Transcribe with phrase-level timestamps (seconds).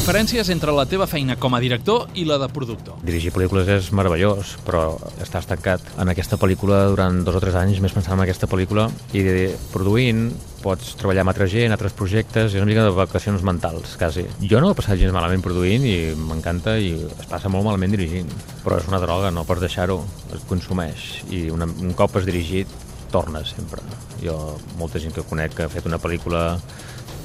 [0.00, 3.02] Diferències entre la teva feina com a director i la de productor.
[3.04, 7.82] Dirigir pel·lícules és meravellós, però estàs tancat en aquesta pel·lícula durant dos o tres anys
[7.84, 9.26] més pensant en aquesta pel·lícula i
[9.74, 10.30] produint
[10.64, 14.24] pots treballar amb altra gent, altres projectes, és una mica de vacacions mentals, quasi.
[14.40, 18.32] Jo no he passat gens malament produint i m'encanta i es passa molt malament dirigint,
[18.64, 20.00] però és una droga, no pots deixar-ho,
[20.32, 22.72] es consumeix i una, un cop has dirigit
[23.12, 23.84] tornes sempre.
[24.24, 26.54] Jo, molta gent que conec que ha fet una pel·lícula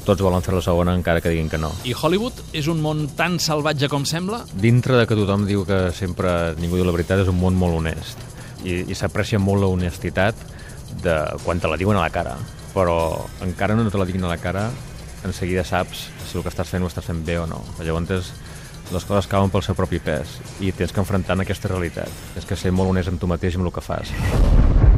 [0.05, 1.71] tots volen fer la segona encara que diguin que no.
[1.83, 4.43] I Hollywood és un món tan salvatge com sembla?
[4.53, 7.79] Dintre de que tothom diu que sempre ningú diu la veritat, és un món molt
[7.81, 8.21] honest.
[8.65, 10.37] I, i s'aprecia molt la honestitat
[11.03, 12.37] de quan te la diuen a la cara.
[12.75, 12.97] Però
[13.45, 14.69] encara no te la diguin a la cara,
[15.25, 17.63] en seguida saps si el que estàs fent ho estàs fent bé o no.
[17.81, 18.31] Llavors,
[18.93, 22.23] les coses cauen pel seu propi pes i tens que enfrontar en aquesta realitat.
[22.37, 24.13] És que ser molt honest amb tu mateix i amb el que fas.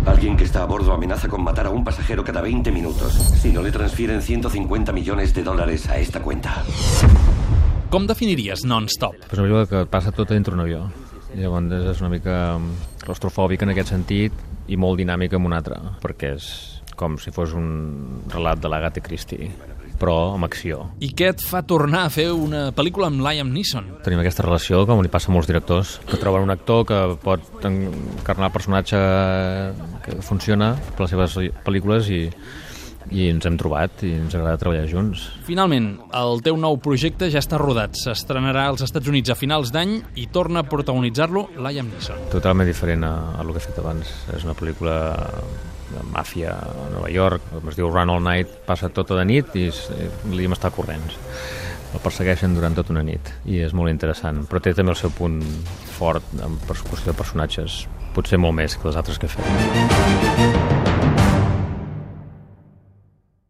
[0.08, 3.52] Alguien que está a bordo amenaza con matar a un pasajero cada 20 minutos si
[3.52, 6.64] no le transfieren 150 millones de dólares a esta cuenta.
[7.92, 9.16] Com definiries non-stop?
[9.28, 10.86] Pues una pel·lícula que passa tot dintre un avió.
[11.36, 12.38] Llavors és una mica
[13.04, 14.34] claustrofòbic en aquest sentit
[14.68, 16.48] i molt dinàmic en un altre, perquè és
[16.96, 19.52] com si fos un relat de l'Agatha Christie
[20.00, 20.84] però amb acció.
[21.04, 23.90] I què et fa tornar a fer una pel·lícula amb Liam Neeson?
[24.06, 27.68] Tenim aquesta relació, com li passa a molts directors, que troben un actor que pot
[27.68, 29.02] encarnar el personatge
[30.06, 32.22] que funciona per les seves pel·lícules i,
[33.12, 35.28] i ens hem trobat i ens agrada treballar junts.
[35.48, 37.98] Finalment, el teu nou projecte ja està rodat.
[38.00, 42.28] S'estrenarà als Estats Units a finals d'any i torna a protagonitzar-lo Liam Neeson.
[42.34, 44.14] Totalment diferent a, a el que he fet abans.
[44.36, 44.98] És una pel·lícula
[45.92, 49.70] de màfia a Nova York, es diu Run All Night, passa tota de nit i
[50.34, 51.18] li està corrents.
[51.96, 55.14] El persegueixen durant tota una nit i és molt interessant, però té també el seu
[55.16, 55.40] punt
[55.98, 57.86] fort en persecució de personatges,
[58.18, 60.27] potser molt més que les altres que he fet.